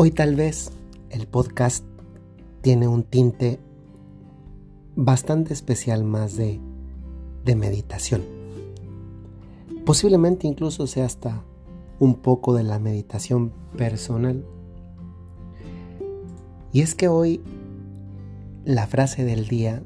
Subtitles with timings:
[0.00, 0.70] Hoy tal vez
[1.10, 1.84] el podcast
[2.60, 3.58] tiene un tinte
[4.94, 6.60] bastante especial más de,
[7.56, 8.22] meditación.
[9.84, 11.42] Posiblemente incluso sea hasta
[11.98, 14.44] un poco de la meditación personal.
[16.72, 17.40] Y es que hoy
[18.64, 19.82] la frase del día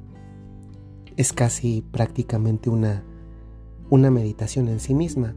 [1.17, 3.03] es casi prácticamente una,
[3.89, 5.37] una meditación en sí misma.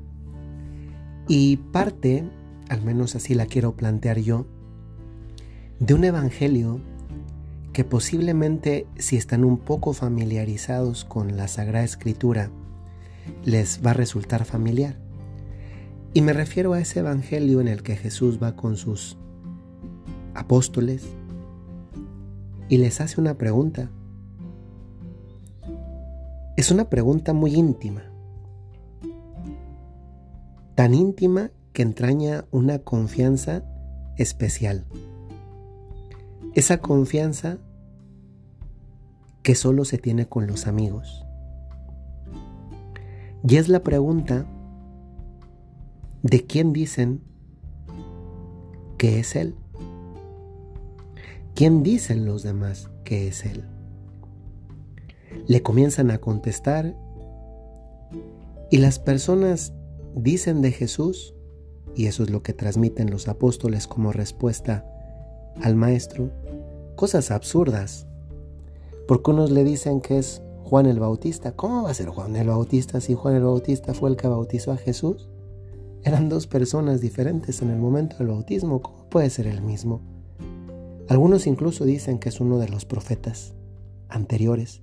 [1.30, 2.30] Y parte,
[2.68, 4.48] al menos así la quiero plantear yo,
[5.80, 6.80] de un evangelio
[7.74, 12.50] que posiblemente si están un poco familiarizados con la Sagrada Escritura,
[13.44, 14.98] les va a resultar familiar.
[16.14, 19.18] Y me refiero a ese evangelio en el que Jesús va con sus
[20.34, 21.04] apóstoles
[22.70, 23.92] y les hace una pregunta.
[26.56, 28.04] Es una pregunta muy íntima,
[30.76, 33.66] tan íntima que entraña una confianza
[34.16, 34.86] especial.
[36.56, 37.58] Esa confianza
[39.44, 41.26] que solo se tiene con los amigos.
[43.46, 44.46] Y es la pregunta
[46.24, 47.20] de quién dicen
[48.98, 49.56] que es Él.
[51.56, 53.66] ¿Quién dicen los demás que es Él?
[55.48, 56.96] Le comienzan a contestar
[58.72, 59.74] y las personas
[60.16, 61.36] dicen de Jesús,
[61.96, 64.95] y eso es lo que transmiten los apóstoles como respuesta
[65.62, 66.30] al maestro
[66.96, 68.08] cosas absurdas.
[69.08, 71.52] Porque unos le dicen que es Juan el Bautista.
[71.52, 74.72] ¿Cómo va a ser Juan el Bautista si Juan el Bautista fue el que bautizó
[74.72, 75.30] a Jesús?
[76.04, 78.82] Eran dos personas diferentes en el momento del bautismo.
[78.82, 80.02] ¿Cómo puede ser el mismo?
[81.08, 83.54] Algunos incluso dicen que es uno de los profetas
[84.10, 84.82] anteriores.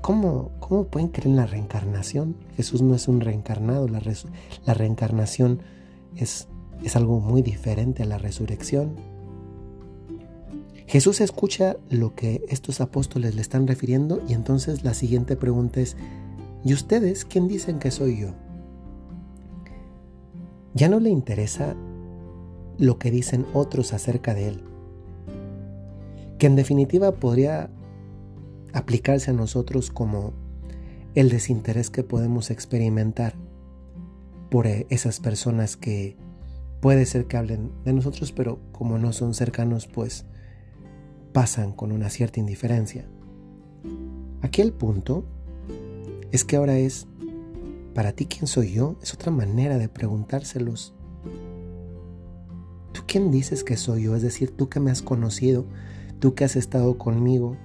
[0.00, 2.36] ¿Cómo, cómo pueden creer en la reencarnación?
[2.56, 3.88] Jesús no es un reencarnado.
[3.88, 4.00] La,
[4.64, 5.60] la reencarnación
[6.14, 6.46] es,
[6.84, 9.13] es algo muy diferente a la resurrección.
[10.86, 15.96] Jesús escucha lo que estos apóstoles le están refiriendo y entonces la siguiente pregunta es,
[16.64, 18.34] ¿y ustedes quién dicen que soy yo?
[20.74, 21.74] Ya no le interesa
[22.78, 24.64] lo que dicen otros acerca de él,
[26.38, 27.70] que en definitiva podría
[28.72, 30.32] aplicarse a nosotros como
[31.14, 33.34] el desinterés que podemos experimentar
[34.50, 36.16] por eh, esas personas que
[36.80, 40.26] puede ser que hablen de nosotros, pero como no son cercanos, pues
[41.34, 43.06] pasan con una cierta indiferencia.
[44.40, 45.24] Aquí el punto
[46.30, 47.08] es que ahora es,
[47.92, 50.94] para ti quién soy yo, es otra manera de preguntárselos.
[52.92, 54.14] ¿Tú quién dices que soy yo?
[54.14, 55.66] Es decir, tú que me has conocido,
[56.20, 57.56] tú que has estado conmigo,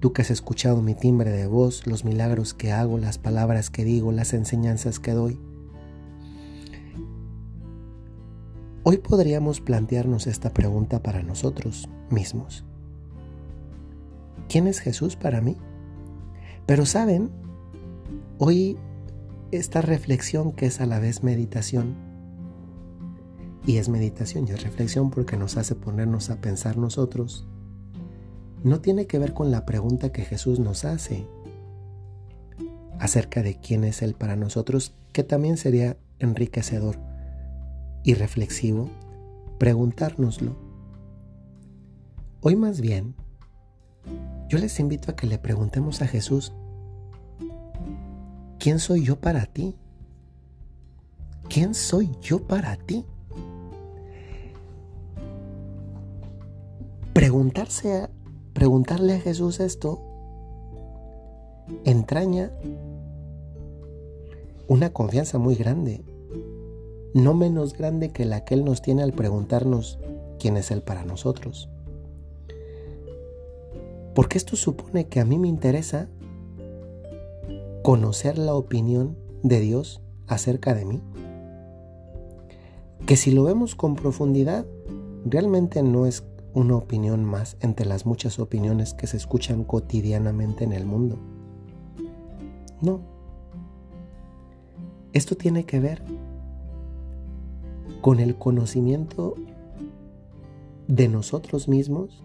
[0.00, 3.84] tú que has escuchado mi timbre de voz, los milagros que hago, las palabras que
[3.84, 5.38] digo, las enseñanzas que doy.
[8.84, 12.64] Hoy podríamos plantearnos esta pregunta para nosotros mismos.
[14.48, 15.56] ¿Quién es Jesús para mí?
[16.66, 17.30] Pero saben,
[18.38, 18.76] hoy
[19.50, 21.94] esta reflexión que es a la vez meditación,
[23.66, 27.46] y es meditación y es reflexión porque nos hace ponernos a pensar nosotros,
[28.62, 31.26] no tiene que ver con la pregunta que Jesús nos hace
[32.98, 36.98] acerca de quién es Él para nosotros, que también sería enriquecedor
[38.02, 38.88] y reflexivo
[39.58, 40.65] preguntárnoslo.
[42.48, 43.16] Hoy más bien,
[44.48, 46.52] yo les invito a que le preguntemos a Jesús,
[48.60, 49.74] ¿quién soy yo para ti?
[51.48, 53.04] ¿Quién soy yo para ti?
[57.14, 58.08] Preguntarse
[58.52, 60.00] preguntarle a Jesús esto
[61.84, 62.52] entraña
[64.68, 66.04] una confianza muy grande
[67.12, 69.98] no menos grande que la que Él nos tiene al preguntarnos
[70.38, 71.70] quién es Él para nosotros.
[74.16, 76.08] Porque esto supone que a mí me interesa
[77.82, 81.02] conocer la opinión de Dios acerca de mí.
[83.04, 84.64] Que si lo vemos con profundidad,
[85.26, 86.24] realmente no es
[86.54, 91.18] una opinión más entre las muchas opiniones que se escuchan cotidianamente en el mundo.
[92.80, 93.02] No.
[95.12, 96.02] Esto tiene que ver
[98.00, 99.34] con el conocimiento
[100.88, 102.24] de nosotros mismos,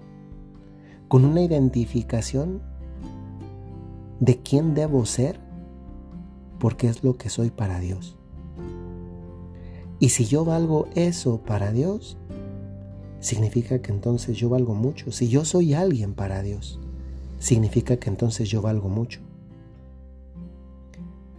[1.11, 2.61] con una identificación
[4.21, 5.41] de quién debo ser,
[6.57, 8.17] porque es lo que soy para Dios.
[9.99, 12.17] Y si yo valgo eso para Dios,
[13.19, 15.11] significa que entonces yo valgo mucho.
[15.11, 16.79] Si yo soy alguien para Dios,
[17.39, 19.19] significa que entonces yo valgo mucho.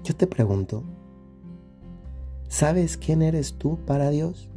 [0.04, 0.84] Yo te pregunto,
[2.50, 4.50] ¿Sabes quién eres tú para Dios?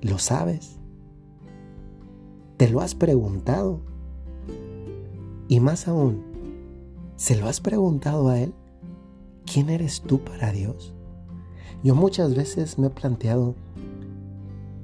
[0.00, 0.77] ¿Lo sabes?
[2.58, 3.78] ¿Te lo has preguntado?
[5.46, 6.24] Y más aún,
[7.14, 8.52] ¿se lo has preguntado a Él?
[9.46, 10.92] ¿Quién eres tú para Dios?
[11.84, 13.54] Yo muchas veces me he planteado,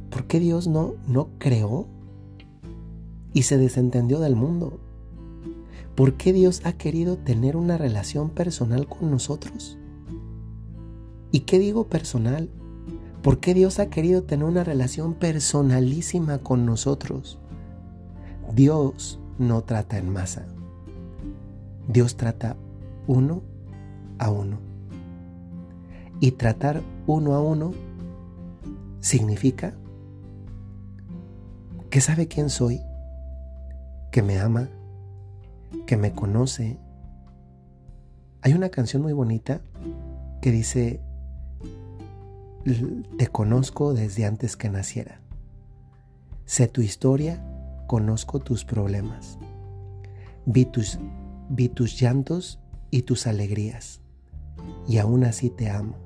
[0.08, 1.88] ¿por qué Dios no, no creó
[3.32, 4.78] y se desentendió del mundo?
[5.96, 9.78] ¿Por qué Dios ha querido tener una relación personal con nosotros?
[11.32, 12.50] ¿Y qué digo personal?
[13.20, 17.40] ¿Por qué Dios ha querido tener una relación personalísima con nosotros?
[18.52, 20.46] Dios no trata en masa.
[21.88, 22.56] Dios trata
[23.06, 23.42] uno
[24.18, 24.58] a uno.
[26.20, 27.72] Y tratar uno a uno
[29.00, 29.74] significa
[31.90, 32.80] que sabe quién soy,
[34.10, 34.68] que me ama,
[35.86, 36.78] que me conoce.
[38.42, 39.60] Hay una canción muy bonita
[40.40, 41.00] que dice,
[43.18, 45.20] te conozco desde antes que naciera.
[46.46, 47.42] Sé tu historia,
[47.86, 49.38] conozco tus problemas.
[50.46, 50.98] Vi tus,
[51.48, 52.60] vi tus llantos
[52.90, 54.00] y tus alegrías,
[54.86, 55.96] y aún así te amo.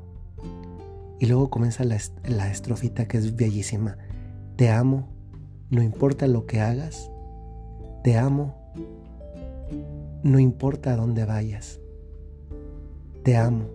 [1.19, 3.99] Y luego comienza la, la estrofita que es bellísima.
[4.57, 5.09] Te amo,
[5.71, 7.11] no importa lo que hagas.
[8.05, 8.55] Te amo,
[10.23, 11.81] no importa a dónde vayas.
[13.25, 13.67] Te amo.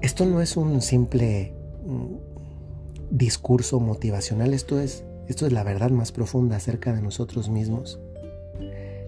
[0.00, 1.54] Esto no es un simple
[1.86, 8.00] mm, discurso motivacional, esto es, esto es la verdad más profunda acerca de nosotros mismos.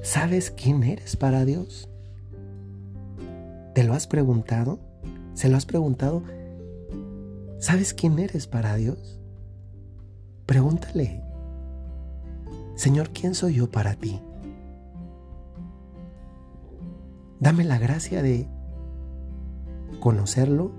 [0.02, 1.88] ¿Sabes quién eres para Dios?
[3.74, 4.78] ¿Te lo has preguntado?
[5.34, 6.22] ¿Se lo has preguntado?
[7.58, 9.18] ¿Sabes quién eres para Dios?
[10.46, 11.22] Pregúntale,
[12.76, 14.20] Señor, ¿quién soy yo para ti?
[17.40, 18.46] Dame la gracia de
[20.00, 20.72] conocerlo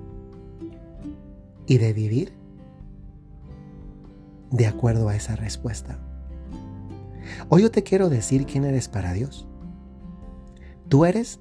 [1.66, 2.34] y de vivir
[4.52, 6.00] de acuerdo a esa respuesta.
[7.50, 9.48] Hoy yo te quiero decir quién eres para Dios.
[10.90, 11.40] Tú eres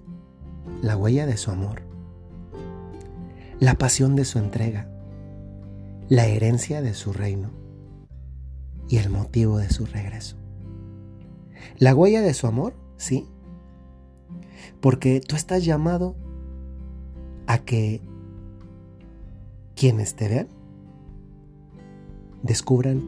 [0.83, 1.83] la huella de su amor,
[3.61, 4.89] la pasión de su entrega,
[6.09, 7.51] la herencia de su reino
[8.89, 10.37] y el motivo de su regreso.
[11.79, 13.27] La huella de su amor, sí,
[14.81, 16.17] porque tú estás llamado
[17.47, 18.01] a que
[19.75, 20.49] quienes te vean
[22.45, 23.03] descubran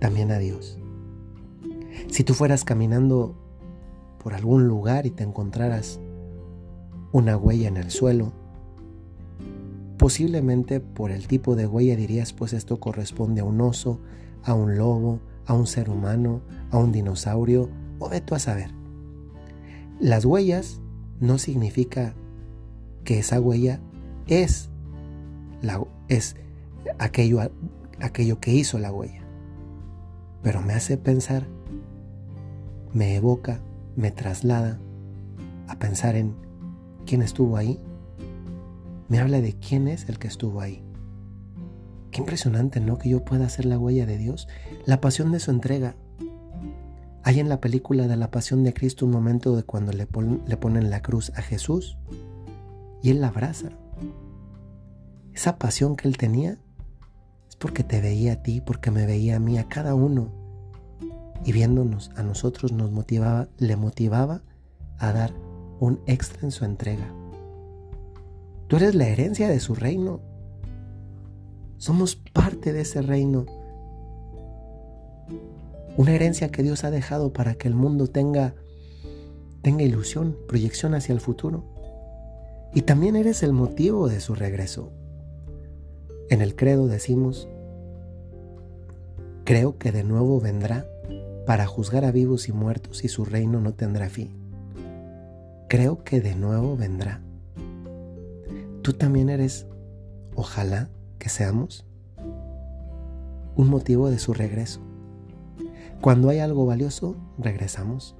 [0.00, 0.78] también a Dios.
[2.08, 3.36] Si tú fueras caminando
[4.22, 6.00] por algún lugar y te encontraras
[7.12, 8.32] una huella en el suelo,
[9.98, 14.00] posiblemente por el tipo de huella dirías, pues esto corresponde a un oso,
[14.42, 16.40] a un lobo, a un ser humano,
[16.70, 17.68] a un dinosaurio,
[17.98, 18.70] o ve tú a saber.
[20.00, 20.80] Las huellas
[21.20, 22.14] no significa
[23.04, 23.80] que esa huella
[24.26, 24.70] es,
[25.62, 26.36] la, es
[26.98, 27.40] aquello,
[28.00, 29.22] aquello que hizo la huella.
[30.42, 31.46] Pero me hace pensar,
[32.92, 33.60] me evoca,
[33.96, 34.78] me traslada
[35.68, 36.36] a pensar en
[37.04, 37.80] quién estuvo ahí.
[39.08, 40.82] Me habla de quién es el que estuvo ahí.
[42.10, 42.98] Qué impresionante, ¿no?
[42.98, 44.48] Que yo pueda hacer la huella de Dios.
[44.84, 45.96] La pasión de su entrega.
[47.22, 50.06] Hay en la película de la pasión de Cristo un momento de cuando le,
[50.46, 51.98] le ponen la cruz a Jesús
[53.02, 53.70] y Él la abraza.
[55.34, 56.58] Esa pasión que Él tenía
[57.56, 60.28] es porque te veía a ti, porque me veía a mí, a cada uno.
[61.44, 64.42] Y viéndonos a nosotros nos motivaba, le motivaba
[64.98, 65.32] a dar
[65.80, 67.10] un extra en su entrega.
[68.68, 70.20] Tú eres la herencia de su reino.
[71.78, 73.46] Somos parte de ese reino.
[75.96, 78.54] Una herencia que Dios ha dejado para que el mundo tenga,
[79.62, 81.64] tenga ilusión, proyección hacia el futuro.
[82.74, 84.92] Y también eres el motivo de su regreso.
[86.28, 87.48] En el credo decimos,
[89.44, 90.84] creo que de nuevo vendrá
[91.46, 94.32] para juzgar a vivos y muertos y su reino no tendrá fin.
[95.68, 97.20] Creo que de nuevo vendrá.
[98.82, 99.66] Tú también eres,
[100.34, 100.88] ojalá
[101.20, 101.86] que seamos,
[103.54, 104.80] un motivo de su regreso.
[106.00, 108.16] Cuando hay algo valioso, regresamos.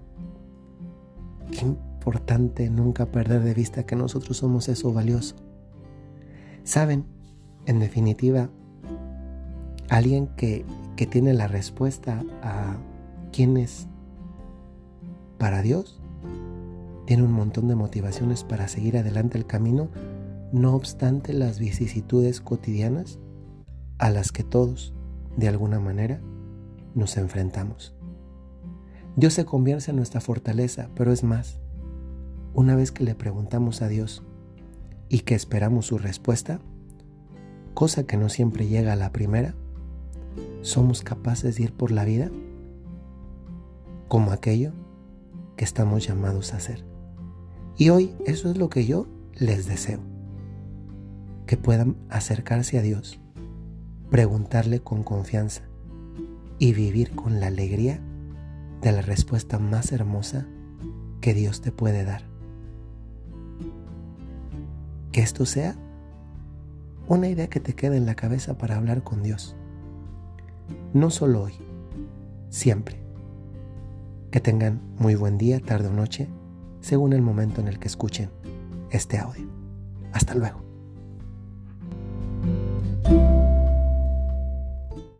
[1.50, 5.34] Qué importante nunca perder de vista que nosotros somos eso valioso.
[6.62, 7.15] Saben,
[7.66, 8.48] en definitiva,
[9.88, 10.64] alguien que,
[10.96, 12.76] que tiene la respuesta a
[13.32, 13.88] quién es
[15.38, 16.00] para Dios,
[17.06, 19.88] tiene un montón de motivaciones para seguir adelante el camino,
[20.52, 23.18] no obstante las vicisitudes cotidianas
[23.98, 24.94] a las que todos,
[25.36, 26.20] de alguna manera,
[26.94, 27.94] nos enfrentamos.
[29.16, 31.60] Dios se convierte en nuestra fortaleza, pero es más,
[32.54, 34.22] una vez que le preguntamos a Dios
[35.08, 36.60] y que esperamos su respuesta,
[37.76, 39.54] cosa que no siempre llega a la primera,
[40.62, 42.30] somos capaces de ir por la vida
[44.08, 44.72] como aquello
[45.56, 46.86] que estamos llamados a hacer.
[47.76, 50.00] Y hoy eso es lo que yo les deseo.
[51.46, 53.20] Que puedan acercarse a Dios,
[54.10, 55.60] preguntarle con confianza
[56.58, 58.00] y vivir con la alegría
[58.80, 60.46] de la respuesta más hermosa
[61.20, 62.22] que Dios te puede dar.
[65.12, 65.76] Que esto sea
[67.08, 69.54] una idea que te quede en la cabeza para hablar con Dios.
[70.92, 71.54] No solo hoy,
[72.50, 73.00] siempre.
[74.30, 76.28] Que tengan muy buen día, tarde o noche,
[76.80, 78.30] según el momento en el que escuchen
[78.90, 79.46] este audio.
[80.12, 80.65] Hasta luego.